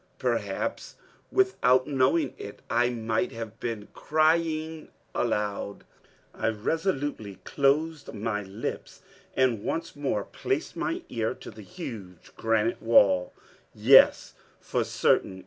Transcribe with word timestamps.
Perhaps 0.17 0.95
without 1.31 1.85
knowing 1.85 2.33
it, 2.39 2.63
I 2.71 2.89
might 2.89 3.31
have 3.33 3.59
been 3.59 3.87
crying 3.93 4.87
aloud. 5.13 5.83
I 6.33 6.47
resolutely 6.47 7.35
closed 7.43 8.11
my 8.11 8.41
lips, 8.41 9.03
and 9.35 9.61
once 9.63 9.95
more 9.95 10.23
placed 10.23 10.75
my 10.75 11.03
ear 11.09 11.35
to 11.35 11.51
the 11.51 11.61
huge 11.61 12.35
granite 12.35 12.81
wall. 12.81 13.31
Yes, 13.75 14.33
for 14.59 14.83
certain. 14.83 15.39